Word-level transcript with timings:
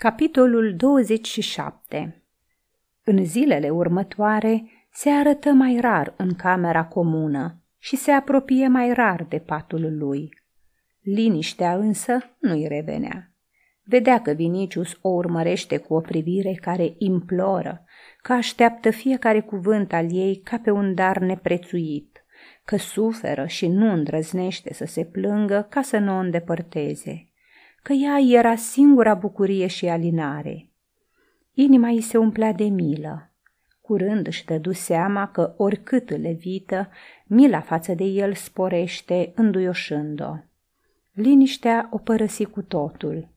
Capitolul 0.00 0.74
27 0.76 2.22
În 3.04 3.24
zilele 3.24 3.70
următoare 3.70 4.64
se 4.92 5.10
arătă 5.10 5.50
mai 5.50 5.78
rar 5.80 6.14
în 6.16 6.34
camera 6.34 6.84
comună 6.84 7.62
și 7.78 7.96
se 7.96 8.10
apropie 8.10 8.68
mai 8.68 8.92
rar 8.92 9.26
de 9.28 9.38
patul 9.38 9.96
lui. 9.98 10.28
Liniștea 11.00 11.74
însă 11.74 12.18
nu-i 12.38 12.66
revenea. 12.68 13.32
Vedea 13.82 14.22
că 14.22 14.30
Vinicius 14.30 14.98
o 15.02 15.08
urmărește 15.08 15.76
cu 15.76 15.94
o 15.94 16.00
privire 16.00 16.58
care 16.60 16.94
imploră, 16.98 17.84
că 18.22 18.32
așteaptă 18.32 18.90
fiecare 18.90 19.40
cuvânt 19.40 19.92
al 19.92 20.14
ei 20.14 20.40
ca 20.44 20.58
pe 20.58 20.70
un 20.70 20.94
dar 20.94 21.18
neprețuit, 21.18 22.24
că 22.64 22.76
suferă 22.76 23.46
și 23.46 23.68
nu 23.68 23.92
îndrăznește 23.92 24.74
să 24.74 24.84
se 24.84 25.04
plângă 25.04 25.66
ca 25.70 25.82
să 25.82 25.98
nu 25.98 26.16
o 26.16 26.18
îndepărteze 26.18 27.27
că 27.88 27.94
ea 27.94 28.18
era 28.18 28.56
singura 28.56 29.14
bucurie 29.14 29.66
și 29.66 29.86
alinare. 29.86 30.70
Inima 31.52 31.88
îi 31.88 32.00
se 32.00 32.18
umplea 32.18 32.52
de 32.52 32.64
milă. 32.64 33.30
Curând 33.80 34.26
își 34.26 34.44
dădu 34.44 34.72
seama 34.72 35.28
că 35.28 35.54
oricât 35.56 36.10
îl 36.10 36.24
evită, 36.24 36.90
mila 37.26 37.60
față 37.60 37.94
de 37.94 38.04
el 38.04 38.34
sporește, 38.34 39.32
înduioșând-o. 39.34 40.36
Liniștea 41.12 41.88
o 41.90 41.98
părăsi 41.98 42.44
cu 42.44 42.62
totul. 42.62 43.28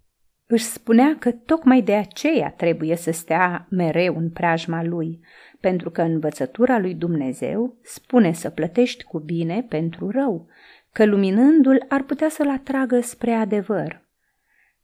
Își 0.45 0.63
spunea 0.63 1.15
că 1.19 1.31
tocmai 1.31 1.81
de 1.81 1.93
aceea 1.93 2.49
trebuie 2.49 2.95
să 2.95 3.11
stea 3.11 3.67
mereu 3.69 4.17
în 4.17 4.29
preajma 4.29 4.83
lui, 4.83 5.19
pentru 5.59 5.89
că 5.89 6.01
învățătura 6.01 6.79
lui 6.79 6.93
Dumnezeu 6.93 7.77
spune 7.81 8.31
să 8.31 8.49
plătești 8.49 9.03
cu 9.03 9.19
bine 9.19 9.65
pentru 9.69 10.09
rău, 10.09 10.47
că 10.91 11.05
luminându-l 11.05 11.85
ar 11.87 12.03
putea 12.03 12.29
să-l 12.29 12.49
atragă 12.49 12.99
spre 12.99 13.31
adevăr. 13.31 14.09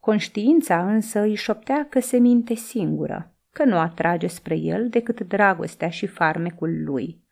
Conștiința 0.07 0.91
însă 0.91 1.19
îi 1.19 1.35
șoptea 1.35 1.87
că 1.89 1.99
se 1.99 2.17
minte 2.17 2.53
singură, 2.53 3.35
că 3.51 3.63
nu 3.63 3.77
atrage 3.77 4.27
spre 4.27 4.55
el 4.55 4.89
decât 4.89 5.19
dragostea 5.19 5.89
și 5.89 6.05
farmecul 6.05 6.83
lui. 6.83 7.23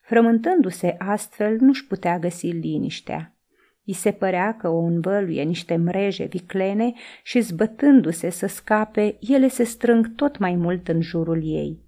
Frământându-se 0.00 0.94
astfel, 0.98 1.56
nu-și 1.60 1.86
putea 1.86 2.18
găsi 2.18 2.46
liniștea. 2.46 3.36
I 3.82 3.92
se 3.92 4.10
părea 4.10 4.56
că 4.56 4.68
o 4.68 4.78
învăluie 4.78 5.42
niște 5.42 5.76
mreje 5.76 6.24
viclene 6.24 6.92
și 7.22 7.40
zbătându-se 7.40 8.30
să 8.30 8.46
scape, 8.46 9.16
ele 9.20 9.48
se 9.48 9.64
strâng 9.64 10.14
tot 10.14 10.38
mai 10.38 10.54
mult 10.54 10.88
în 10.88 11.00
jurul 11.00 11.40
ei. 11.44 11.84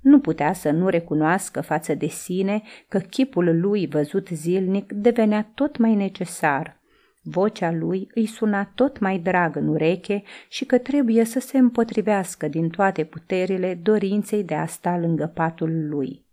Nu 0.00 0.20
putea 0.20 0.52
să 0.52 0.70
nu 0.70 0.88
recunoască 0.88 1.60
față 1.60 1.94
de 1.94 2.06
sine 2.06 2.62
că 2.88 2.98
chipul 2.98 3.60
lui 3.60 3.86
văzut 3.86 4.28
zilnic 4.28 4.92
devenea 4.92 5.50
tot 5.54 5.76
mai 5.76 5.94
necesar– 5.94 6.76
Vocea 7.26 7.72
lui 7.72 8.08
îi 8.14 8.26
suna 8.26 8.70
tot 8.74 8.98
mai 8.98 9.18
drag 9.18 9.56
în 9.56 9.68
ureche 9.68 10.22
și 10.48 10.64
că 10.64 10.78
trebuie 10.78 11.24
să 11.24 11.40
se 11.40 11.58
împotrivească 11.58 12.48
din 12.48 12.68
toate 12.68 13.04
puterile 13.04 13.74
dorinței 13.82 14.44
de 14.44 14.54
a 14.54 14.66
sta 14.66 14.98
lângă 14.98 15.30
patul 15.34 15.88
lui. 15.88 16.24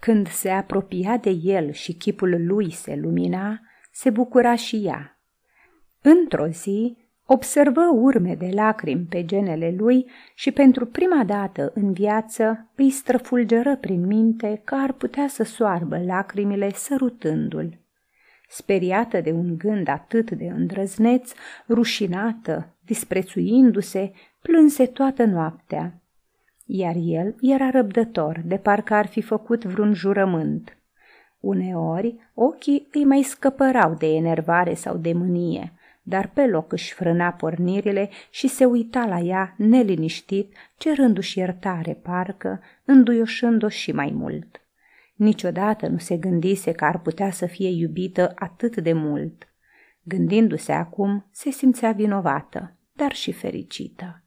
Când 0.00 0.28
se 0.28 0.50
apropia 0.50 1.16
de 1.16 1.30
el 1.30 1.70
și 1.72 1.92
chipul 1.92 2.46
lui 2.46 2.70
se 2.70 2.96
lumina, 2.96 3.60
se 3.92 4.10
bucura 4.10 4.54
și 4.54 4.76
ea. 4.84 5.20
Într-o 6.02 6.46
zi, 6.46 6.96
observă 7.24 7.90
urme 7.92 8.34
de 8.34 8.50
lacrimi 8.52 9.06
pe 9.08 9.24
genele 9.24 9.74
lui 9.78 10.10
și 10.34 10.50
pentru 10.50 10.86
prima 10.86 11.24
dată 11.24 11.72
în 11.74 11.92
viață 11.92 12.70
îi 12.74 12.90
străfulgeră 12.90 13.76
prin 13.76 14.06
minte 14.06 14.60
că 14.64 14.74
ar 14.74 14.92
putea 14.92 15.28
să 15.28 15.42
soarbă 15.42 15.98
lacrimile 16.04 16.72
sărutându-l. 16.72 17.78
Speriată 18.48 19.20
de 19.20 19.30
un 19.32 19.58
gând 19.58 19.88
atât 19.88 20.30
de 20.30 20.44
îndrăzneț, 20.44 21.32
rușinată, 21.68 22.74
disprețuindu-se, 22.84 24.12
plânse 24.42 24.86
toată 24.86 25.24
noaptea. 25.24 26.02
Iar 26.64 26.94
el 26.98 27.34
era 27.40 27.70
răbdător, 27.70 28.40
de 28.44 28.56
parcă 28.56 28.94
ar 28.94 29.06
fi 29.06 29.20
făcut 29.20 29.64
vreun 29.64 29.94
jurământ. 29.94 30.76
Uneori, 31.40 32.16
ochii 32.34 32.88
îi 32.92 33.04
mai 33.04 33.22
scăpărau 33.22 33.94
de 33.94 34.06
enervare 34.06 34.74
sau 34.74 34.96
de 34.96 35.12
mânie, 35.12 35.72
dar 36.02 36.30
pe 36.34 36.46
loc 36.46 36.72
își 36.72 36.92
frâna 36.92 37.30
pornirile 37.30 38.10
și 38.30 38.48
se 38.48 38.64
uita 38.64 39.06
la 39.06 39.18
ea 39.18 39.54
neliniștit, 39.56 40.56
cerându-și 40.76 41.38
iertare 41.38 41.92
parcă, 42.02 42.60
înduioșând-o 42.84 43.68
și 43.68 43.92
mai 43.92 44.12
mult. 44.14 44.60
Niciodată 45.18 45.86
nu 45.86 45.98
se 45.98 46.16
gândise 46.16 46.72
că 46.72 46.84
ar 46.84 47.00
putea 47.00 47.30
să 47.30 47.46
fie 47.46 47.68
iubită 47.68 48.32
atât 48.34 48.76
de 48.76 48.92
mult. 48.92 49.48
Gândindu-se 50.02 50.72
acum, 50.72 51.26
se 51.30 51.50
simțea 51.50 51.92
vinovată, 51.92 52.76
dar 52.92 53.12
și 53.12 53.32
fericită. 53.32 54.22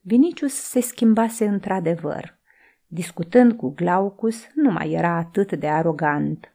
Vinicius 0.00 0.54
se 0.54 0.80
schimbase 0.80 1.46
într-adevăr. 1.46 2.38
Discutând 2.86 3.52
cu 3.52 3.68
Glaucus, 3.68 4.46
nu 4.54 4.70
mai 4.70 4.90
era 4.90 5.16
atât 5.16 5.52
de 5.52 5.68
arogant. 5.68 6.51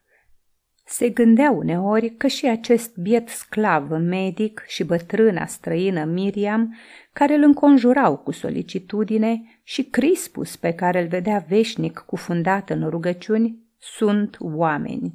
Se 0.89 1.09
gândea 1.09 1.51
uneori 1.51 2.15
că 2.15 2.27
și 2.27 2.47
acest 2.47 2.97
biet 2.97 3.29
sclav 3.29 3.89
medic 3.89 4.63
și 4.67 4.83
bătrâna 4.83 5.45
străină 5.45 6.03
Miriam, 6.03 6.75
care 7.13 7.33
îl 7.33 7.43
înconjurau 7.43 8.17
cu 8.17 8.31
solicitudine, 8.31 9.59
și 9.63 9.83
Crispus, 9.83 10.55
pe 10.55 10.73
care 10.73 11.01
îl 11.01 11.07
vedea 11.07 11.45
veșnic 11.47 11.97
cufundat 11.97 12.69
în 12.69 12.89
rugăciuni, 12.89 13.57
sunt 13.77 14.37
oameni. 14.39 15.13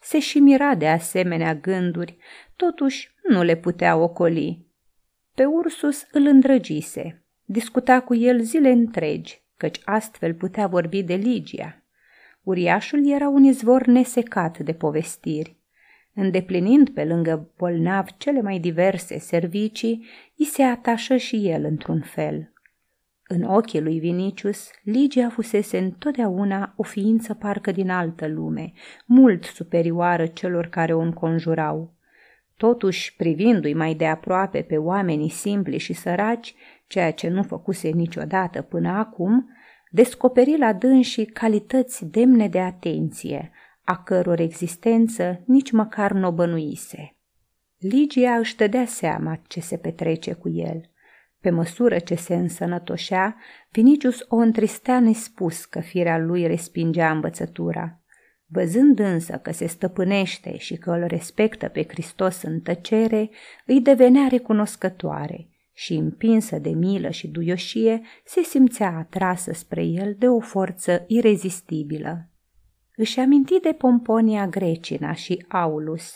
Se 0.00 0.18
și 0.18 0.38
mira 0.38 0.74
de 0.74 0.88
asemenea 0.88 1.54
gânduri, 1.54 2.16
totuși 2.56 3.14
nu 3.28 3.42
le 3.42 3.56
putea 3.56 3.96
ocoli. 3.96 4.66
Pe 5.34 5.44
Ursus 5.44 6.06
îl 6.12 6.26
îndrăgise, 6.26 7.24
discuta 7.44 8.00
cu 8.00 8.14
el 8.14 8.40
zile 8.40 8.70
întregi, 8.70 9.42
căci 9.56 9.80
astfel 9.84 10.34
putea 10.34 10.66
vorbi 10.66 11.02
de 11.02 11.14
Ligia. 11.14 11.82
Uriașul 12.48 13.10
era 13.10 13.28
un 13.28 13.44
izvor 13.44 13.86
nesecat 13.86 14.58
de 14.58 14.72
povestiri. 14.72 15.56
Îndeplinind 16.14 16.90
pe 16.90 17.04
lângă 17.04 17.50
bolnav 17.58 18.06
cele 18.16 18.40
mai 18.40 18.58
diverse 18.58 19.18
servicii, 19.18 20.06
i 20.34 20.44
se 20.44 20.62
atașă 20.62 21.16
și 21.16 21.48
el 21.48 21.64
într-un 21.64 22.00
fel. 22.00 22.52
În 23.26 23.42
ochii 23.42 23.80
lui 23.80 23.98
Vinicius, 23.98 24.70
Ligia 24.82 25.28
fusese 25.28 25.78
întotdeauna 25.78 26.72
o 26.76 26.82
ființă 26.82 27.34
parcă 27.34 27.72
din 27.72 27.90
altă 27.90 28.28
lume, 28.28 28.72
mult 29.06 29.44
superioară 29.44 30.26
celor 30.26 30.66
care 30.66 30.94
o 30.94 31.00
înconjurau. 31.00 31.94
Totuși, 32.56 33.16
privindu-i 33.16 33.74
mai 33.74 33.94
de 33.94 34.06
aproape 34.06 34.62
pe 34.62 34.76
oamenii 34.76 35.30
simpli 35.30 35.78
și 35.78 35.92
săraci, 35.92 36.54
ceea 36.86 37.12
ce 37.12 37.28
nu 37.28 37.42
făcuse 37.42 37.88
niciodată 37.88 38.62
până 38.62 38.88
acum, 38.88 39.48
descoperi 39.90 40.58
la 40.58 40.72
dânsii 40.72 41.26
calități 41.26 42.06
demne 42.06 42.48
de 42.48 42.60
atenție, 42.60 43.50
a 43.84 44.02
căror 44.02 44.40
existență 44.40 45.42
nici 45.46 45.70
măcar 45.70 46.12
nu 46.12 46.26
o 46.26 46.32
bănuise. 46.32 47.16
Ligia 47.78 48.34
își 48.34 48.56
dădea 48.56 48.84
seama 48.84 49.40
ce 49.46 49.60
se 49.60 49.76
petrece 49.76 50.32
cu 50.32 50.48
el. 50.48 50.90
Pe 51.40 51.50
măsură 51.50 51.98
ce 51.98 52.14
se 52.14 52.34
însănătoșea, 52.34 53.36
Vinicius 53.70 54.24
o 54.28 54.36
întristea 54.36 55.00
nespus 55.00 55.64
că 55.64 55.80
firea 55.80 56.18
lui 56.18 56.46
respingea 56.46 57.10
învățătura. 57.10 58.00
Văzând 58.46 58.98
însă 58.98 59.36
că 59.36 59.52
se 59.52 59.66
stăpânește 59.66 60.56
și 60.56 60.76
că 60.76 60.90
îl 60.90 61.04
respectă 61.06 61.68
pe 61.68 61.84
Hristos 61.88 62.42
în 62.42 62.60
tăcere, 62.60 63.30
îi 63.66 63.80
devenea 63.80 64.26
recunoscătoare 64.28 65.48
și, 65.78 65.94
împinsă 65.94 66.58
de 66.58 66.70
milă 66.70 67.10
și 67.10 67.28
duioșie, 67.28 68.00
se 68.24 68.42
simțea 68.42 68.96
atrasă 68.96 69.52
spre 69.52 69.84
el 69.84 70.14
de 70.18 70.28
o 70.28 70.40
forță 70.40 71.04
irezistibilă. 71.06 72.28
Își 72.96 73.20
aminti 73.20 73.60
de 73.60 73.74
Pomponia 73.78 74.46
Grecina 74.46 75.12
și 75.12 75.44
Aulus. 75.48 76.14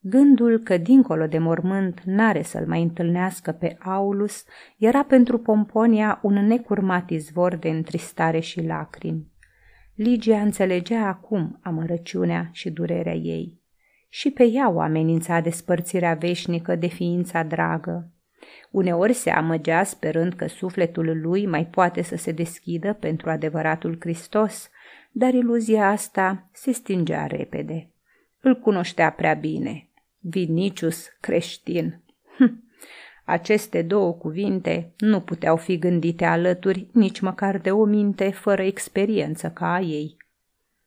Gândul 0.00 0.58
că 0.58 0.76
dincolo 0.76 1.26
de 1.26 1.38
mormânt 1.38 2.00
n-are 2.04 2.42
să-l 2.42 2.66
mai 2.66 2.82
întâlnească 2.82 3.52
pe 3.52 3.76
Aulus 3.80 4.44
era 4.78 5.04
pentru 5.04 5.38
Pomponia 5.38 6.20
un 6.22 6.46
necurmat 6.46 7.10
izvor 7.10 7.56
de 7.56 7.68
întristare 7.68 8.40
și 8.40 8.62
lacrimi. 8.62 9.26
Ligia 9.94 10.40
înțelegea 10.40 11.06
acum 11.06 11.58
amărăciunea 11.62 12.48
și 12.52 12.70
durerea 12.70 13.14
ei. 13.14 13.60
Și 14.08 14.30
pe 14.30 14.44
ea 14.44 14.70
o 14.70 14.80
amenința 14.80 15.40
despărțirea 15.40 16.14
veșnică 16.14 16.76
de 16.76 16.86
ființa 16.86 17.42
dragă. 17.42 18.10
Uneori 18.70 19.12
se 19.12 19.30
amăgea 19.30 19.84
sperând 19.84 20.32
că 20.32 20.46
sufletul 20.46 21.20
lui 21.20 21.46
mai 21.46 21.66
poate 21.66 22.02
să 22.02 22.16
se 22.16 22.32
deschidă 22.32 22.92
pentru 22.92 23.30
adevăratul 23.30 23.96
Hristos, 24.00 24.70
dar 25.10 25.34
iluzia 25.34 25.88
asta 25.88 26.48
se 26.52 26.72
stingea 26.72 27.26
repede. 27.26 27.90
Îl 28.40 28.54
cunoștea 28.54 29.10
prea 29.10 29.34
bine. 29.34 29.88
Vinicius 30.18 31.08
creștin. 31.20 32.00
Hm. 32.36 32.64
Aceste 33.24 33.82
două 33.82 34.12
cuvinte 34.12 34.92
nu 34.98 35.20
puteau 35.20 35.56
fi 35.56 35.78
gândite 35.78 36.24
alături 36.24 36.86
nici 36.92 37.20
măcar 37.20 37.58
de 37.58 37.70
o 37.70 37.84
minte 37.84 38.30
fără 38.30 38.62
experiență 38.62 39.50
ca 39.50 39.72
a 39.72 39.80
ei. 39.80 40.16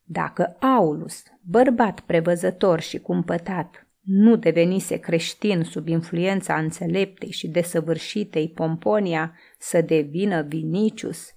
Dacă 0.04 0.56
Aulus, 0.60 1.22
bărbat 1.40 2.00
prevăzător 2.00 2.80
și 2.80 2.98
cumpătat, 2.98 3.86
nu 4.00 4.36
devenise 4.36 4.96
creștin 4.96 5.62
sub 5.62 5.88
influența 5.88 6.56
înțeleptei 6.56 7.30
și 7.30 7.48
desăvârșitei 7.48 8.48
Pomponia 8.48 9.36
să 9.58 9.80
devină 9.80 10.42
Vinicius? 10.42 11.34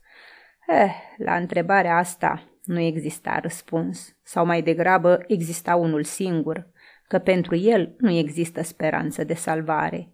Eh, 0.68 0.92
la 1.18 1.36
întrebarea 1.36 1.98
asta 1.98 2.48
nu 2.64 2.80
exista 2.80 3.40
răspuns, 3.40 4.16
sau 4.24 4.46
mai 4.46 4.62
degrabă 4.62 5.24
exista 5.28 5.76
unul 5.76 6.04
singur, 6.04 6.68
că 7.08 7.20
pentru 7.20 7.56
el 7.56 7.96
nu 7.98 8.12
există 8.12 8.64
speranță 8.64 9.24
de 9.24 9.34
salvare. 9.34 10.14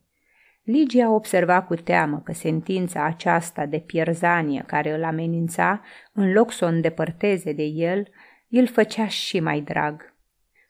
Ligia 0.64 1.12
observa 1.12 1.62
cu 1.62 1.76
teamă 1.76 2.22
că 2.26 2.34
sentința 2.34 3.06
aceasta 3.06 3.66
de 3.66 3.80
pierzanie 3.80 4.64
care 4.68 4.94
îl 4.94 5.04
amenința, 5.04 5.82
în 6.14 6.32
loc 6.32 6.52
să 6.52 6.66
o 6.66 6.68
îndepărteze 6.68 7.52
de 7.52 7.64
el, 7.64 8.08
îl 8.50 8.68
făcea 8.68 9.08
și 9.08 9.40
mai 9.40 9.62
drag. 9.62 10.14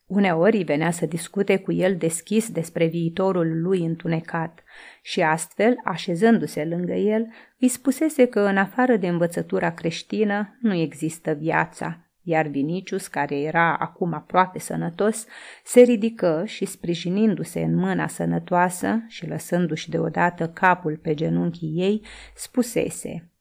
Uneori 0.09 0.63
venea 0.63 0.91
să 0.91 1.06
discute 1.06 1.57
cu 1.57 1.71
el 1.71 1.97
deschis 1.97 2.51
despre 2.51 2.85
viitorul 2.85 3.61
lui 3.61 3.85
întunecat 3.85 4.63
și 5.01 5.21
astfel, 5.21 5.75
așezându-se 5.83 6.65
lângă 6.65 6.94
el, 6.94 7.27
îi 7.59 7.67
spusese 7.67 8.25
că 8.25 8.39
în 8.39 8.57
afară 8.57 8.95
de 8.95 9.07
învățătura 9.07 9.71
creștină 9.71 10.57
nu 10.61 10.73
există 10.73 11.33
viața, 11.33 12.06
iar 12.21 12.47
Vinicius, 12.47 13.07
care 13.07 13.39
era 13.39 13.75
acum 13.77 14.13
aproape 14.13 14.59
sănătos, 14.59 15.25
se 15.63 15.81
ridică 15.81 16.44
și, 16.45 16.65
sprijinindu-se 16.65 17.62
în 17.62 17.75
mâna 17.75 18.07
sănătoasă 18.07 19.03
și 19.07 19.27
lăsându-și 19.27 19.89
deodată 19.89 20.50
capul 20.50 20.97
pe 20.97 21.13
genunchii 21.13 21.73
ei, 21.75 22.01
spusese 22.35 23.31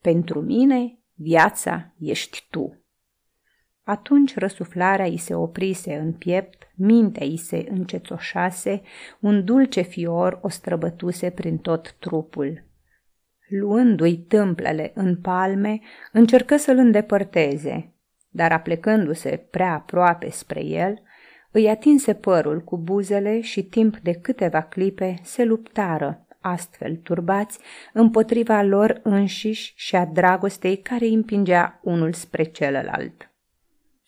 Pentru 0.00 0.40
mine, 0.40 0.98
viața 1.14 1.94
ești 1.98 2.46
tu. 2.50 2.81
Atunci 3.84 4.36
răsuflarea 4.36 5.04
îi 5.04 5.16
se 5.16 5.34
oprise 5.34 5.94
în 5.94 6.12
piept, 6.12 6.72
mintea 6.74 7.26
îi 7.26 7.36
se 7.36 7.66
încețoșase, 7.70 8.82
un 9.20 9.44
dulce 9.44 9.80
fior 9.80 10.38
o 10.42 10.48
străbătuse 10.48 11.30
prin 11.30 11.58
tot 11.58 11.96
trupul. 11.98 12.64
Luându-i 13.48 14.16
tâmplele 14.16 14.92
în 14.94 15.16
palme, 15.16 15.80
încercă 16.12 16.56
să-l 16.56 16.76
îndepărteze, 16.76 17.92
dar 18.30 18.52
aplecându-se 18.52 19.46
prea 19.50 19.72
aproape 19.72 20.30
spre 20.30 20.64
el, 20.64 21.02
îi 21.50 21.68
atinse 21.68 22.14
părul 22.14 22.60
cu 22.60 22.78
buzele 22.78 23.40
și 23.40 23.62
timp 23.62 23.98
de 23.98 24.12
câteva 24.12 24.62
clipe 24.62 25.18
se 25.22 25.44
luptară, 25.44 26.26
astfel 26.40 26.96
turbați, 26.96 27.58
împotriva 27.92 28.62
lor 28.62 29.00
înșiși 29.02 29.72
și 29.76 29.96
a 29.96 30.04
dragostei 30.04 30.76
care 30.76 31.04
îi 31.04 31.14
împingea 31.14 31.80
unul 31.82 32.12
spre 32.12 32.42
celălalt. 32.42 33.31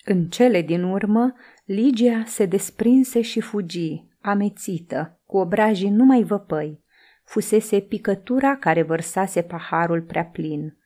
În 0.04 0.28
cele 0.28 0.62
din 0.62 0.82
urmă, 0.82 1.34
Ligia 1.64 2.22
se 2.26 2.46
desprinse 2.46 3.20
și 3.20 3.40
fugi, 3.40 4.04
amețită, 4.20 5.20
cu 5.26 5.36
obrajii 5.36 5.90
numai 5.90 6.22
văpăi. 6.22 6.82
Fusese 7.24 7.80
picătura 7.80 8.56
care 8.56 8.82
vărsase 8.82 9.42
paharul 9.42 10.02
prea 10.02 10.24
plin. 10.24 10.76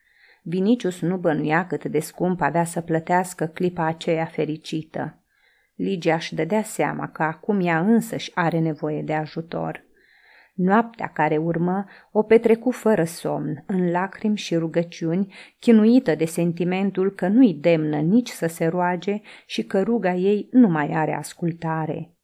Vinicius 0.43 1.01
nu 1.01 1.17
bănuia 1.17 1.67
cât 1.67 1.85
de 1.85 1.99
scump 1.99 2.41
avea 2.41 2.65
să 2.65 2.81
plătească 2.81 3.47
clipa 3.47 3.87
aceea 3.87 4.25
fericită. 4.25 5.23
Ligia 5.75 6.15
își 6.15 6.35
dădea 6.35 6.63
seama 6.63 7.09
că 7.09 7.23
acum 7.23 7.61
ea 7.61 7.81
însăși 7.81 8.31
are 8.35 8.59
nevoie 8.59 9.03
de 9.03 9.15
ajutor. 9.15 9.85
Noaptea 10.59 11.07
care 11.07 11.37
urmă 11.37 11.85
o 12.13 12.23
petrecu 12.23 12.71
fără 12.71 13.05
somn, 13.05 13.65
în 13.67 13.91
lacrimi 13.91 14.37
și 14.37 14.57
rugăciuni, 14.57 15.35
chinuită 15.59 16.15
de 16.15 16.25
sentimentul 16.25 17.11
că 17.11 17.29
nu-i 17.29 17.55
demnă 17.55 17.97
nici 17.97 18.29
să 18.29 18.47
se 18.47 18.67
roage 18.67 19.21
și 19.47 19.65
că 19.65 19.83
ruga 19.83 20.15
ei 20.15 20.49
nu 20.51 20.69
mai 20.69 20.91
are 20.93 21.15
ascultare. 21.15 22.18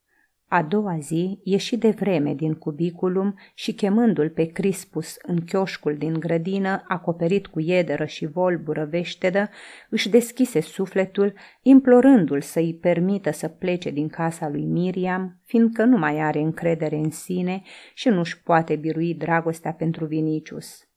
A 0.54 0.62
doua 0.62 0.98
zi 0.98 1.38
ieși 1.42 1.76
de 1.76 1.90
vreme 1.90 2.34
din 2.34 2.54
cubiculum 2.54 3.38
și 3.54 3.72
chemându-l 3.72 4.30
pe 4.30 4.44
Crispus 4.44 5.16
în 5.22 5.40
chioșcul 5.40 5.96
din 5.96 6.12
grădină, 6.20 6.84
acoperit 6.88 7.46
cu 7.46 7.60
iederă 7.60 8.04
și 8.04 8.26
volbură 8.26 8.84
veștedă, 8.90 9.50
își 9.88 10.08
deschise 10.08 10.60
sufletul, 10.60 11.32
implorându-l 11.62 12.40
să-i 12.40 12.74
permită 12.74 13.30
să 13.30 13.48
plece 13.48 13.90
din 13.90 14.08
casa 14.08 14.48
lui 14.48 14.64
Miriam, 14.64 15.40
fiindcă 15.44 15.84
nu 15.84 15.98
mai 15.98 16.20
are 16.20 16.40
încredere 16.40 16.96
în 16.96 17.10
sine 17.10 17.62
și 17.94 18.08
nu-și 18.08 18.42
poate 18.42 18.76
birui 18.76 19.14
dragostea 19.14 19.72
pentru 19.72 20.04
Vinicius. 20.04 20.88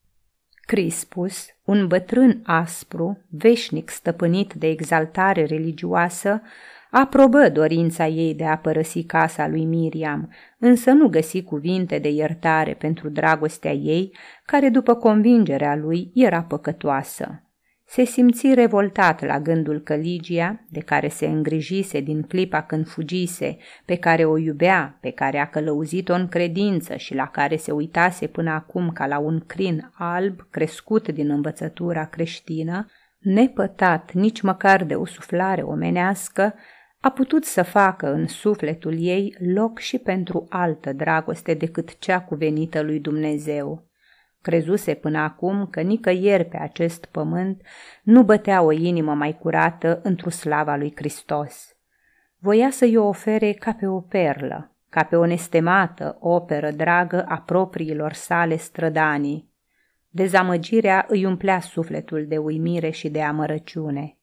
Crispus, 0.67 1.45
un 1.63 1.87
bătrân 1.87 2.41
aspru, 2.43 3.17
veșnic 3.29 3.89
stăpânit 3.89 4.53
de 4.53 4.67
exaltare 4.67 5.45
religioasă, 5.45 6.41
aprobă 6.91 7.49
dorința 7.49 8.07
ei 8.07 8.33
de 8.33 8.45
a 8.45 8.57
părăsi 8.57 9.03
casa 9.03 9.47
lui 9.47 9.65
Miriam, 9.65 10.33
însă 10.59 10.91
nu 10.91 11.07
găsi 11.07 11.43
cuvinte 11.43 11.99
de 11.99 12.09
iertare 12.09 12.73
pentru 12.73 13.09
dragostea 13.09 13.71
ei, 13.71 14.17
care 14.45 14.69
după 14.69 14.95
convingerea 14.95 15.75
lui 15.75 16.11
era 16.13 16.41
păcătoasă. 16.41 17.41
Se 17.89 18.03
simți 18.03 18.53
revoltat 18.53 19.25
la 19.25 19.39
gândul 19.39 19.79
că 19.79 19.95
Ligia, 19.95 20.65
de 20.69 20.79
care 20.79 21.07
se 21.07 21.25
îngrijise 21.25 21.99
din 21.99 22.21
clipa 22.21 22.61
când 22.61 22.87
fugise, 22.87 23.57
pe 23.85 23.95
care 23.95 24.25
o 24.25 24.37
iubea, 24.37 24.97
pe 25.01 25.11
care 25.11 25.37
a 25.37 25.49
călăuzit-o 25.49 26.13
în 26.13 26.27
credință 26.27 26.95
și 26.95 27.15
la 27.15 27.27
care 27.27 27.55
se 27.55 27.71
uitase 27.71 28.27
până 28.27 28.51
acum 28.51 28.89
ca 28.89 29.05
la 29.07 29.17
un 29.17 29.39
crin 29.39 29.91
alb 29.93 30.47
crescut 30.49 31.07
din 31.07 31.29
învățătura 31.29 32.05
creștină, 32.05 32.85
nepătat 33.17 34.11
nici 34.13 34.41
măcar 34.41 34.83
de 34.83 34.95
o 34.95 35.05
suflare 35.05 35.61
omenească, 35.61 36.53
a 37.07 37.11
putut 37.11 37.45
să 37.45 37.63
facă 37.63 38.13
în 38.13 38.27
sufletul 38.27 38.95
ei 38.99 39.35
loc 39.53 39.79
și 39.79 39.97
pentru 39.97 40.45
altă 40.49 40.93
dragoste 40.93 41.53
decât 41.53 41.99
cea 41.99 42.21
cuvenită 42.21 42.81
lui 42.81 42.99
Dumnezeu. 42.99 43.83
Crezuse 44.41 44.93
până 44.93 45.17
acum 45.17 45.67
că 45.67 45.81
nicăieri 45.81 46.45
pe 46.45 46.57
acest 46.57 47.05
pământ 47.05 47.61
nu 48.03 48.23
bătea 48.23 48.61
o 48.61 48.71
inimă 48.71 49.13
mai 49.13 49.37
curată 49.37 49.99
într-o 50.03 50.29
slava 50.29 50.75
lui 50.75 50.93
Hristos. 50.95 51.75
Voia 52.39 52.69
să-i 52.69 52.97
o 52.97 53.07
ofere 53.07 53.51
ca 53.51 53.73
pe 53.73 53.87
o 53.87 53.99
perlă, 53.99 54.71
ca 54.89 55.03
pe 55.03 55.15
o 55.15 55.25
nestemată 55.25 56.17
operă 56.19 56.71
dragă 56.71 57.25
a 57.27 57.37
propriilor 57.37 58.13
sale 58.13 58.57
strădanii. 58.57 59.49
Dezamăgirea 60.09 61.05
îi 61.09 61.25
umplea 61.25 61.59
sufletul 61.59 62.25
de 62.27 62.37
uimire 62.37 62.89
și 62.89 63.09
de 63.09 63.21
amărăciune. 63.21 64.16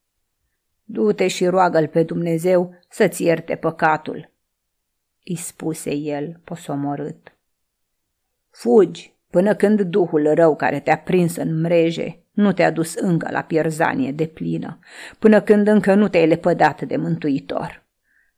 Du-te 0.85 1.29
și 1.29 1.47
roagă-l 1.47 1.89
pe 1.89 2.03
Dumnezeu 2.03 2.75
să-ți 2.89 3.23
ierte 3.25 3.55
păcatul, 3.55 4.31
îi 5.25 5.37
spuse 5.37 5.95
el 5.95 6.41
posomorât. 6.45 7.37
Fugi 8.51 9.15
până 9.31 9.55
când 9.55 9.81
duhul 9.81 10.35
rău 10.35 10.57
care 10.57 10.81
te-a 10.81 10.99
prins 10.99 11.37
în 11.37 11.61
mreje 11.61 12.19
nu 12.33 12.53
te-a 12.53 12.71
dus 12.71 12.95
încă 12.95 13.29
la 13.31 13.41
pierzanie 13.41 14.13
de 14.13 14.27
plină, 14.27 14.79
până 15.19 15.41
când 15.41 15.67
încă 15.67 15.95
nu 15.95 16.09
te-ai 16.09 16.27
lepădat 16.27 16.83
de 16.83 16.97
mântuitor. 16.97 17.83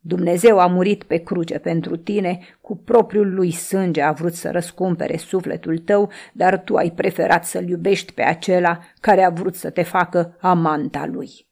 Dumnezeu 0.00 0.58
a 0.58 0.66
murit 0.66 1.02
pe 1.02 1.16
cruce 1.16 1.58
pentru 1.58 1.96
tine, 1.96 2.38
cu 2.60 2.76
propriul 2.76 3.34
lui 3.34 3.50
sânge 3.50 4.02
a 4.02 4.12
vrut 4.12 4.34
să 4.34 4.50
răscumpere 4.50 5.16
sufletul 5.16 5.78
tău, 5.78 6.10
dar 6.32 6.62
tu 6.62 6.74
ai 6.76 6.90
preferat 6.90 7.44
să-l 7.44 7.68
iubești 7.68 8.12
pe 8.12 8.22
acela 8.22 8.78
care 9.00 9.22
a 9.22 9.30
vrut 9.30 9.54
să 9.54 9.70
te 9.70 9.82
facă 9.82 10.36
amanta 10.40 11.06
lui. 11.06 11.45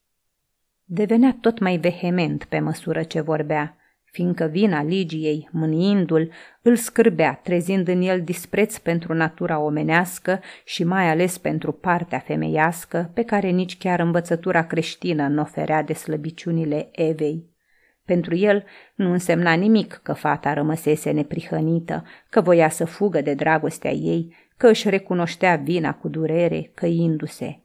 Devenea 0.86 1.36
tot 1.40 1.58
mai 1.58 1.76
vehement 1.76 2.44
pe 2.44 2.58
măsură 2.58 3.02
ce 3.02 3.20
vorbea, 3.20 3.76
fiindcă 4.14 4.44
vina 4.44 4.82
Ligiei, 4.82 5.48
mâniindu-l, 5.52 6.30
îl 6.62 6.76
scârbea, 6.76 7.40
trezind 7.42 7.88
în 7.88 8.02
el 8.02 8.22
dispreț 8.22 8.78
pentru 8.78 9.14
natura 9.14 9.58
omenească 9.58 10.40
și 10.64 10.84
mai 10.84 11.10
ales 11.10 11.38
pentru 11.38 11.72
partea 11.72 12.18
femeiască, 12.18 13.10
pe 13.14 13.22
care 13.22 13.48
nici 13.48 13.78
chiar 13.78 14.00
învățătura 14.00 14.66
creștină 14.66 15.28
nu 15.28 15.40
oferea 15.40 15.82
de 15.82 15.92
slăbiciunile 15.92 16.88
Evei. 16.92 17.52
Pentru 18.04 18.34
el 18.34 18.64
nu 18.94 19.10
însemna 19.10 19.52
nimic 19.52 20.00
că 20.02 20.12
fata 20.12 20.52
rămăsese 20.52 21.10
neprihănită, 21.10 22.04
că 22.30 22.40
voia 22.40 22.68
să 22.68 22.84
fugă 22.84 23.20
de 23.20 23.34
dragostea 23.34 23.90
ei, 23.90 24.36
că 24.56 24.68
își 24.68 24.88
recunoștea 24.88 25.56
vina 25.56 25.94
cu 25.94 26.08
durere, 26.08 26.70
căindu-se. 26.74 27.63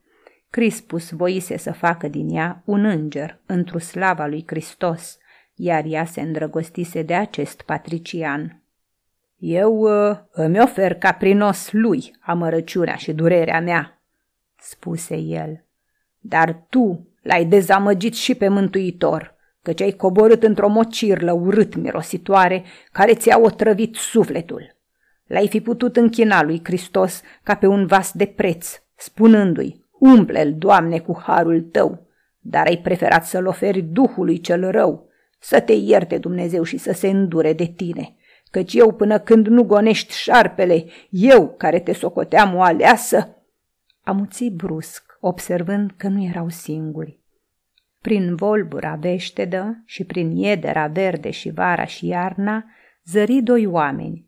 Crispus 0.49 1.11
voise 1.11 1.57
să 1.57 1.71
facă 1.71 2.07
din 2.07 2.29
ea 2.35 2.61
un 2.65 2.85
înger 2.85 3.39
într-o 3.45 3.79
slava 3.79 4.25
lui 4.25 4.43
Hristos, 4.47 5.17
iar 5.55 5.83
ea 5.85 6.05
se 6.05 6.21
îndrăgostise 6.21 7.01
de 7.01 7.13
acest 7.13 7.61
patrician. 7.61 8.63
Eu 9.37 9.79
uh, 9.79 10.17
îmi 10.31 10.61
ofer 10.61 10.93
caprinos 10.93 11.71
lui 11.71 12.15
amărăciunea 12.19 12.95
și 12.95 13.13
durerea 13.13 13.61
mea, 13.61 14.01
spuse 14.57 15.15
el. 15.15 15.65
Dar 16.19 16.65
tu 16.69 17.07
l-ai 17.21 17.45
dezamăgit 17.45 18.15
și 18.15 18.35
pe 18.35 18.47
mântuitor, 18.47 19.35
căci 19.61 19.81
ai 19.81 19.91
coborât 19.91 20.43
într-o 20.43 20.67
mocirlă 20.67 21.31
urât 21.31 21.75
mirositoare 21.75 22.63
care 22.91 23.13
ți-a 23.13 23.39
otrăvit 23.39 23.95
sufletul. 23.95 24.77
L-ai 25.25 25.47
fi 25.47 25.61
putut 25.61 25.95
închina 25.95 26.43
lui 26.43 26.59
Hristos 26.63 27.21
ca 27.43 27.55
pe 27.55 27.67
un 27.67 27.85
vas 27.85 28.11
de 28.11 28.25
preț, 28.25 28.81
spunându-i, 28.95 29.78
Umple-l, 29.99 30.55
Doamne, 30.57 30.99
cu 30.99 31.19
harul 31.25 31.61
tău, 31.61 32.07
dar 32.39 32.65
ai 32.65 32.77
preferat 32.77 33.25
să-l 33.25 33.45
oferi 33.45 33.81
Duhului 33.81 34.39
cel 34.39 34.71
rău, 34.71 35.07
Să 35.39 35.59
te 35.59 35.73
ierte 35.73 36.17
Dumnezeu 36.17 36.63
și 36.63 36.77
să 36.77 36.91
se 36.91 37.07
îndure 37.07 37.53
de 37.53 37.65
tine, 37.65 38.15
căci 38.51 38.73
eu 38.73 38.91
până 38.91 39.19
când 39.19 39.47
nu 39.47 39.63
gonești 39.63 40.13
șarpele, 40.13 40.85
eu 41.09 41.49
care 41.57 41.79
te 41.79 41.93
socoteam 41.93 42.55
o 42.55 42.61
aleasă... 42.61 43.33
Amuți 44.03 44.45
brusc, 44.45 45.17
observând 45.19 45.91
că 45.97 46.07
nu 46.07 46.23
erau 46.23 46.49
singuri. 46.49 47.19
Prin 48.01 48.35
volbura 48.35 48.95
veștedă 48.95 49.83
și 49.85 50.03
prin 50.05 50.31
iedera 50.31 50.87
verde 50.87 51.29
și 51.29 51.49
vara 51.49 51.85
și 51.85 52.07
iarna, 52.07 52.65
zări 53.05 53.41
doi 53.41 53.65
oameni. 53.65 54.27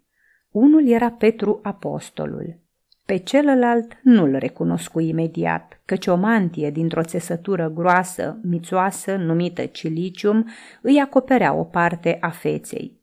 Unul 0.51 0.87
era 0.87 1.11
Petru 1.11 1.59
apostolul. 1.63 2.59
Pe 3.05 3.17
celălalt 3.17 3.97
nu-l 4.03 4.35
recunoscu 4.35 4.99
imediat, 4.99 5.81
căci 5.85 6.07
o 6.07 6.15
mantie 6.15 6.71
dintr-o 6.71 7.03
țesătură 7.03 7.69
groasă, 7.69 8.39
mițoasă, 8.43 9.15
numită 9.15 9.65
cilicium, 9.65 10.49
îi 10.81 10.99
acoperea 10.99 11.53
o 11.53 11.63
parte 11.63 12.17
a 12.21 12.29
feței. 12.29 12.99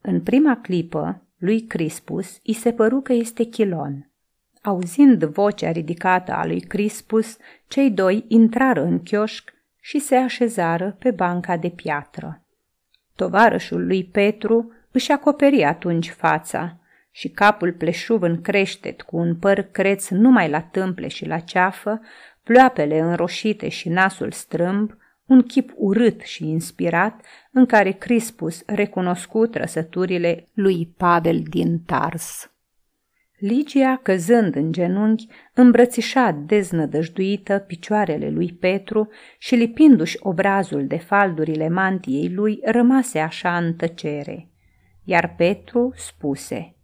În 0.00 0.20
prima 0.20 0.60
clipă, 0.62 1.22
lui 1.38 1.60
Crispus 1.60 2.40
îi 2.44 2.52
se 2.52 2.72
păru 2.72 3.00
că 3.00 3.12
este 3.12 3.44
Chilon. 3.44 4.10
Auzind 4.62 5.24
vocea 5.24 5.70
ridicată 5.70 6.32
a 6.32 6.46
lui 6.46 6.60
Crispus, 6.60 7.36
cei 7.68 7.90
doi 7.90 8.24
intrară 8.28 8.82
în 8.82 9.02
chioșc 9.02 9.52
și 9.80 9.98
se 9.98 10.14
așezară 10.14 10.96
pe 10.98 11.10
banca 11.10 11.56
de 11.56 11.68
piatră. 11.68 12.44
Tovarășul 13.14 13.86
lui 13.86 14.04
Petru 14.04 14.72
își 14.90 15.12
acoperi 15.12 15.64
atunci 15.64 16.10
fața 16.10 16.80
și 17.16 17.28
capul 17.28 17.72
pleșuv 17.72 18.22
în 18.22 18.40
creștet 18.40 19.02
cu 19.02 19.16
un 19.16 19.36
păr 19.36 19.60
creț 19.60 20.08
numai 20.08 20.48
la 20.48 20.60
tâmple 20.60 21.08
și 21.08 21.26
la 21.26 21.38
ceafă, 21.38 22.00
ploapele 22.42 22.98
înroșite 22.98 23.68
și 23.68 23.88
nasul 23.88 24.30
strâmb, 24.30 24.96
un 25.26 25.42
chip 25.42 25.72
urât 25.74 26.20
și 26.20 26.48
inspirat 26.48 27.24
în 27.52 27.66
care 27.66 27.90
Crispus 27.90 28.62
recunoscut 28.66 29.50
trăsăturile 29.50 30.48
lui 30.52 30.94
Pavel 30.96 31.42
din 31.48 31.78
Tars. 31.78 32.50
Ligia, 33.38 34.00
căzând 34.02 34.56
în 34.56 34.72
genunchi, 34.72 35.26
îmbrățișa 35.54 36.30
deznădăjduită 36.46 37.58
picioarele 37.58 38.30
lui 38.30 38.52
Petru 38.52 39.08
și 39.38 39.54
lipindu-și 39.54 40.16
obrazul 40.20 40.86
de 40.86 40.96
faldurile 40.96 41.68
mantiei 41.68 42.32
lui, 42.32 42.60
rămase 42.64 43.18
așa 43.18 43.56
în 43.56 43.74
tăcere. 43.74 44.48
Iar 45.04 45.34
Petru 45.36 45.92
spuse, 45.94 46.75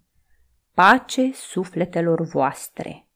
Pace 0.83 1.33
sufletelor 1.33 2.21
voastre! 2.21 3.07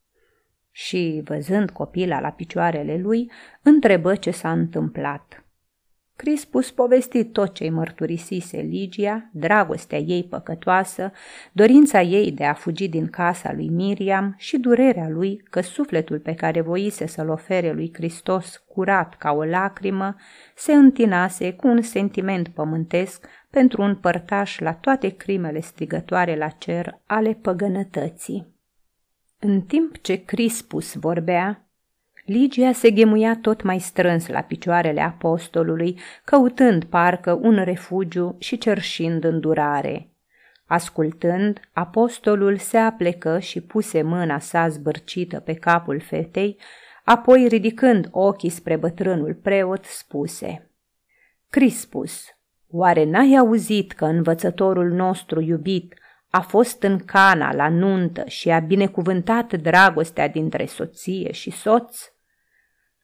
Și, 0.71 1.21
văzând 1.23 1.69
copila 1.69 2.19
la 2.19 2.31
picioarele 2.31 2.97
lui, 2.97 3.31
întrebă 3.61 4.15
ce 4.15 4.31
s-a 4.31 4.51
întâmplat. 4.51 5.45
Crispus 6.17 6.71
povesti 6.71 7.23
tot 7.25 7.53
ce-i 7.53 7.69
mărturisise 7.69 8.57
Ligia, 8.57 9.29
dragostea 9.33 9.97
ei 9.97 10.23
păcătoasă, 10.23 11.11
dorința 11.51 12.01
ei 12.01 12.31
de 12.31 12.45
a 12.45 12.53
fugi 12.53 12.87
din 12.87 13.07
casa 13.07 13.53
lui 13.53 13.69
Miriam 13.69 14.33
și 14.37 14.57
durerea 14.57 15.09
lui 15.09 15.37
că 15.49 15.61
sufletul 15.61 16.19
pe 16.19 16.33
care 16.33 16.61
voise 16.61 17.07
să-l 17.07 17.29
ofere 17.29 17.71
lui 17.71 17.91
Hristos, 17.93 18.63
curat 18.67 19.15
ca 19.17 19.31
o 19.31 19.43
lacrimă, 19.43 20.15
se 20.55 20.73
întinase 20.73 21.53
cu 21.53 21.67
un 21.67 21.81
sentiment 21.81 22.47
pământesc 22.47 23.27
pentru 23.49 23.81
un 23.81 23.95
părtaș 23.95 24.59
la 24.59 24.73
toate 24.73 25.09
crimele 25.09 25.59
strigătoare 25.59 26.35
la 26.35 26.47
cer 26.47 27.01
ale 27.05 27.33
păgănătății. 27.33 28.55
În 29.39 29.61
timp 29.61 29.97
ce 30.01 30.15
Crispus 30.15 30.95
vorbea, 30.95 31.66
Ligia 32.27 32.71
se 32.71 32.91
ghemuia 32.91 33.37
tot 33.41 33.61
mai 33.61 33.79
strâns 33.79 34.27
la 34.27 34.41
picioarele 34.41 35.01
apostolului, 35.01 35.99
căutând 36.23 36.83
parcă 36.83 37.33
un 37.41 37.63
refugiu 37.63 38.35
și 38.39 38.57
cerșind 38.57 39.23
îndurare. 39.23 40.09
Ascultând, 40.65 41.59
apostolul 41.73 42.57
se 42.57 42.77
aplecă 42.77 43.39
și 43.39 43.61
puse 43.61 44.01
mâna 44.01 44.39
sa 44.39 44.67
zbârcită 44.67 45.39
pe 45.39 45.53
capul 45.53 45.99
fetei, 45.99 46.59
apoi 47.03 47.47
ridicând 47.47 48.07
ochii 48.11 48.49
spre 48.49 48.75
bătrânul 48.75 49.33
preot, 49.33 49.85
spuse 49.85 50.71
Crispus, 51.49 52.25
oare 52.69 53.03
n-ai 53.03 53.35
auzit 53.35 53.91
că 53.91 54.05
învățătorul 54.05 54.89
nostru 54.89 55.41
iubit 55.41 55.93
a 56.29 56.39
fost 56.39 56.83
în 56.83 56.97
cana 56.97 57.53
la 57.53 57.69
nuntă 57.69 58.23
și 58.25 58.49
a 58.49 58.59
binecuvântat 58.59 59.53
dragostea 59.53 60.27
dintre 60.27 60.65
soție 60.65 61.31
și 61.31 61.51
soț? 61.51 62.15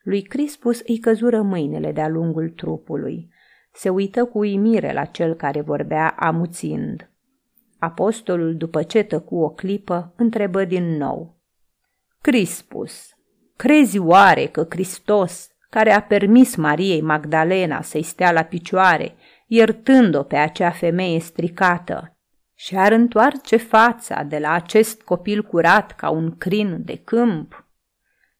Lui 0.03 0.21
Crispus 0.21 0.81
îi 0.87 0.97
căzură 0.97 1.41
mâinile 1.41 1.91
de-a 1.91 2.07
lungul 2.07 2.49
trupului. 2.49 3.29
Se 3.73 3.89
uită 3.89 4.25
cu 4.25 4.37
uimire 4.37 4.93
la 4.93 5.05
cel 5.05 5.33
care 5.33 5.61
vorbea 5.61 6.15
amuțind. 6.19 7.09
Apostolul, 7.79 8.55
după 8.55 8.83
ce 8.83 9.03
tăcu 9.03 9.35
o 9.35 9.49
clipă, 9.49 10.13
întrebă 10.15 10.65
din 10.65 10.97
nou. 10.97 11.37
Crispus, 12.21 13.15
crezi 13.55 13.97
oare 13.97 14.45
că 14.45 14.65
Hristos, 14.69 15.47
care 15.69 15.91
a 15.91 16.01
permis 16.01 16.55
Mariei 16.55 17.01
Magdalena 17.01 17.81
să-i 17.81 18.03
stea 18.03 18.31
la 18.31 18.43
picioare, 18.43 19.15
iertând-o 19.47 20.23
pe 20.23 20.35
acea 20.35 20.71
femeie 20.71 21.19
stricată, 21.19 22.17
și-ar 22.55 22.91
întoarce 22.91 23.57
fața 23.57 24.23
de 24.23 24.37
la 24.37 24.51
acest 24.51 25.01
copil 25.01 25.43
curat 25.43 25.91
ca 25.91 26.09
un 26.09 26.37
crin 26.37 26.81
de 26.85 27.01
câmp? 27.03 27.62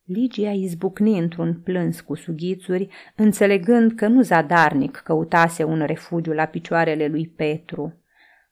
Ligia 0.05 0.51
izbucni 0.51 1.19
într-un 1.19 1.53
plâns 1.53 2.01
cu 2.01 2.15
sughițuri, 2.15 2.87
înțelegând 3.15 3.91
că 3.91 4.07
nu 4.07 4.21
zadarnic 4.21 4.95
căutase 4.95 5.63
un 5.63 5.85
refugiu 5.85 6.31
la 6.31 6.45
picioarele 6.45 7.07
lui 7.07 7.27
Petru. 7.27 7.97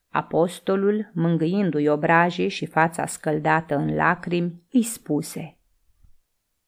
Apostolul, 0.10 1.12
mângâindu-i 1.13 1.88
obrajii 1.88 2.50
și 2.50 2.65
fața 2.65 3.05
scăldată 3.05 3.75
în 3.75 3.96
lacrimi, 3.96 4.62
îi 4.72 4.84
spuse 4.84 5.55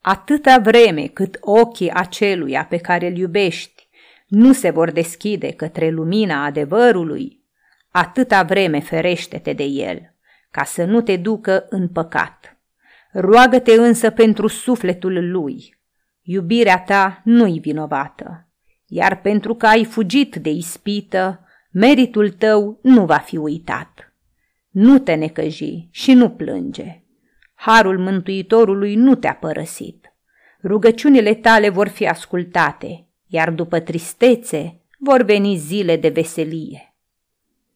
Atâta 0.00 0.58
vreme 0.58 1.06
cât 1.06 1.38
ochii 1.40 1.90
aceluia 1.90 2.64
pe 2.64 2.76
care 2.76 3.06
îl 3.06 3.16
iubești 3.16 3.88
nu 4.26 4.52
se 4.52 4.70
vor 4.70 4.90
deschide 4.90 5.50
către 5.50 5.88
lumina 5.88 6.44
adevărului, 6.44 7.44
atâta 7.88 8.42
vreme 8.42 8.80
ferește-te 8.80 9.52
de 9.52 9.64
el, 9.64 10.14
ca 10.50 10.64
să 10.64 10.84
nu 10.84 11.00
te 11.00 11.16
ducă 11.16 11.66
în 11.68 11.88
păcat. 11.88 12.53
Roagă-te 13.16 13.72
însă 13.72 14.10
pentru 14.10 14.46
sufletul 14.46 15.30
lui. 15.30 15.78
Iubirea 16.22 16.78
ta 16.78 17.20
nu-i 17.24 17.58
vinovată, 17.60 18.48
iar 18.86 19.20
pentru 19.20 19.54
că 19.54 19.66
ai 19.66 19.84
fugit 19.84 20.36
de 20.36 20.50
ispită, 20.50 21.46
meritul 21.70 22.30
tău 22.30 22.78
nu 22.82 23.04
va 23.04 23.16
fi 23.16 23.36
uitat. 23.36 24.12
Nu 24.70 24.98
te 24.98 25.14
necăji 25.14 25.88
și 25.90 26.12
nu 26.12 26.30
plânge. 26.30 27.02
Harul 27.54 27.98
Mântuitorului 27.98 28.94
nu 28.94 29.14
te-a 29.14 29.34
părăsit. 29.34 30.12
Rugăciunile 30.62 31.34
tale 31.34 31.68
vor 31.68 31.88
fi 31.88 32.06
ascultate, 32.06 33.06
iar 33.26 33.50
după 33.50 33.80
tristețe 33.80 34.80
vor 34.98 35.22
veni 35.22 35.56
zile 35.56 35.96
de 35.96 36.08
veselie. 36.08 36.94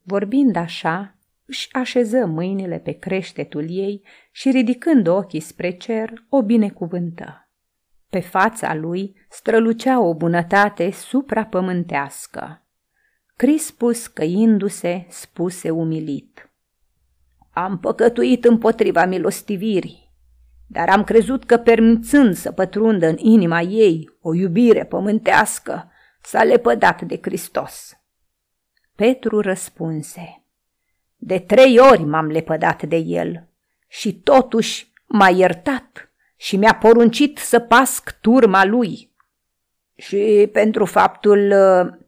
Vorbind 0.03 0.55
așa, 0.55 1.15
își 1.49 1.73
așeză 1.73 2.25
mâinile 2.25 2.77
pe 2.79 2.91
creștetul 2.91 3.69
ei 3.69 4.05
și 4.31 4.49
ridicând 4.51 5.07
ochii 5.07 5.39
spre 5.39 5.71
cer, 5.71 6.13
o 6.29 6.43
binecuvântă. 6.43 7.49
Pe 8.09 8.19
fața 8.19 8.75
lui 8.75 9.15
strălucea 9.29 9.99
o 9.99 10.15
bunătate 10.15 10.91
suprapământească. 10.91 12.67
Crispus, 13.35 14.07
căindu-se, 14.07 15.05
spuse 15.09 15.69
umilit. 15.69 16.51
Am 17.51 17.79
păcătuit 17.79 18.45
împotriva 18.45 19.05
milostivirii, 19.05 20.11
dar 20.67 20.89
am 20.89 21.03
crezut 21.03 21.45
că 21.45 21.57
permițând 21.57 22.35
să 22.35 22.51
pătrundă 22.51 23.07
în 23.07 23.17
inima 23.17 23.61
ei 23.61 24.17
o 24.21 24.33
iubire 24.33 24.85
pământească, 24.85 25.91
s-a 26.21 26.43
lepădat 26.43 27.01
de 27.01 27.19
Hristos. 27.21 27.93
Petru 28.95 29.39
răspunse, 29.39 30.38
De 31.21 31.39
trei 31.39 31.79
ori 31.79 32.03
m-am 32.03 32.27
lepădat 32.27 32.83
de 32.83 32.95
el 32.95 33.47
și 33.87 34.13
totuși 34.13 34.91
m-a 35.05 35.29
iertat 35.29 36.11
și 36.35 36.55
mi-a 36.55 36.75
poruncit 36.75 37.37
să 37.37 37.59
pasc 37.59 38.17
turma 38.21 38.65
lui. 38.65 39.11
Și 39.95 40.49
pentru 40.51 40.85
faptul, 40.85 41.51
uh, 41.51 42.05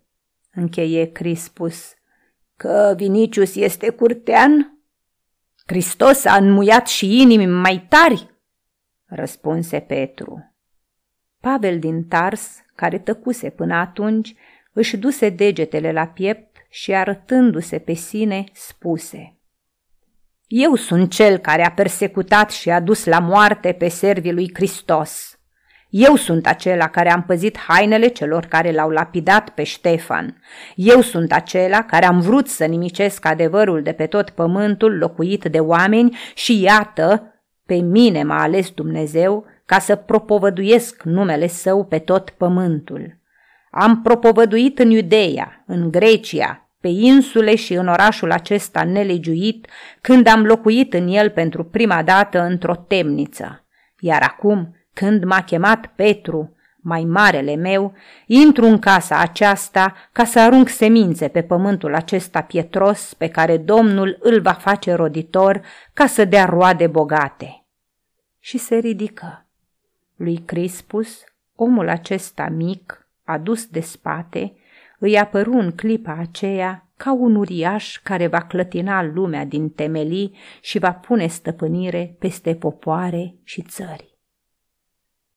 încheie 0.52 1.12
Crispus, 1.12 1.94
că 2.56 2.94
Vinicius 2.98 3.56
este 3.56 3.90
curtean? 3.90 4.80
Hristos 5.66 6.26
a 6.26 6.36
înmuiat 6.36 6.88
și 6.88 7.22
inimi 7.22 7.46
mai 7.46 7.86
tari, 7.90 8.30
răspunse 9.06 9.80
Petru. 9.80 10.56
Pavel 11.40 11.80
din 11.80 12.08
Tars, 12.08 12.58
care 12.76 13.00
tăcuse 13.00 13.50
până 13.50 13.76
atunci, 13.76 14.36
își 14.74 14.98
duse 14.98 15.30
degetele 15.30 15.92
la 15.92 16.08
piept 16.08 16.51
și 16.72 16.94
arătându-se 16.94 17.80
pe 17.80 17.94
sine, 17.94 18.44
spuse– 18.54 19.36
eu 20.52 20.76
sunt 20.76 21.12
cel 21.12 21.38
care 21.38 21.66
a 21.66 21.72
persecutat 21.72 22.52
și 22.52 22.70
a 22.70 22.80
dus 22.80 23.06
la 23.06 23.20
moarte 23.20 23.72
pe 23.72 23.88
servii 23.88 24.34
lui 24.34 24.52
Hristos. 24.54 25.40
Eu 25.90 26.16
sunt 26.16 26.48
acela 26.48 26.88
care 26.88 27.12
am 27.12 27.24
păzit 27.24 27.58
hainele 27.58 28.08
celor 28.08 28.46
care 28.46 28.72
l-au 28.72 28.90
lapidat 28.90 29.50
pe 29.50 29.64
Ștefan. 29.64 30.42
Eu 30.76 31.02
sunt 31.02 31.32
acela 31.32 31.84
care 31.84 32.06
am 32.06 32.20
vrut 32.20 32.48
să 32.48 32.66
nimicesc 32.66 33.26
adevărul 33.26 33.82
de 33.82 33.92
pe 33.92 34.06
tot 34.06 34.30
pământul 34.30 34.98
locuit 34.98 35.44
de 35.44 35.60
oameni 35.60 36.18
și 36.34 36.62
iată, 36.62 37.34
pe 37.66 37.76
mine 37.76 38.24
m-a 38.24 38.42
ales 38.42 38.70
Dumnezeu 38.70 39.46
ca 39.66 39.80
să 39.80 39.96
propovăduiesc 39.96 41.04
numele 41.04 41.48
său 41.48 41.86
pe 41.86 42.00
tot 42.00 42.30
pământul. 42.30 43.21
Am 43.74 44.02
propovăduit 44.02 44.80
în 44.80 44.90
Iudeea, 44.90 45.64
în 45.66 45.92
Grecia, 45.92 46.70
pe 46.80 46.88
insule 46.88 47.56
și 47.56 47.74
în 47.74 47.88
orașul 47.88 48.32
acesta 48.32 48.84
nelegiuit, 48.84 49.68
când 50.02 50.28
am 50.28 50.46
locuit 50.46 50.94
în 50.94 51.08
el 51.08 51.30
pentru 51.30 51.64
prima 51.64 52.04
dată 52.04 52.42
într-o 52.42 52.76
temniță. 52.76 53.66
Iar 54.00 54.22
acum, 54.22 54.76
când 54.94 55.24
m-a 55.24 55.44
chemat 55.44 55.86
Petru, 55.96 56.56
mai 56.82 57.04
marele 57.04 57.56
meu, 57.56 57.94
intru 58.26 58.66
în 58.66 58.80
casa 58.80 59.20
aceasta 59.20 59.96
ca 60.12 60.24
să 60.24 60.40
arunc 60.40 60.70
semințe 60.70 61.28
pe 61.28 61.42
pământul 61.42 61.96
acesta 61.96 62.42
pietros 62.42 63.14
pe 63.14 63.28
care 63.28 63.58
Domnul 63.58 64.18
îl 64.20 64.42
va 64.42 64.54
face 64.54 64.94
roditor 64.94 65.62
ca 65.94 66.06
să 66.06 66.26
dea 66.26 66.46
roade 66.46 66.88
bogate. 66.88 67.66
Și 68.40 68.58
se 68.58 68.76
ridică. 68.76 69.46
Lui 70.16 70.38
Crispus, 70.46 71.24
omul 71.56 71.90
acesta 71.90 72.48
mic, 72.50 73.01
adus 73.32 73.66
de 73.66 73.80
spate, 73.80 74.54
îi 75.00 75.18
apăru 75.18 75.54
în 75.54 75.72
clipa 75.72 76.18
aceea 76.20 76.90
ca 76.98 77.14
un 77.14 77.36
uriaș 77.36 78.00
care 78.04 78.28
va 78.28 78.42
clătina 78.42 79.04
lumea 79.04 79.46
din 79.46 79.70
temelii 79.70 80.36
și 80.62 80.80
va 80.80 80.94
pune 80.94 81.28
stăpânire 81.28 82.16
peste 82.20 82.56
popoare 82.56 83.36
și 83.44 83.62
țări. 83.62 84.11